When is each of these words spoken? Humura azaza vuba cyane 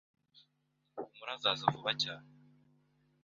Humura 0.95 1.31
azaza 1.37 1.73
vuba 1.73 1.91
cyane 2.01 2.27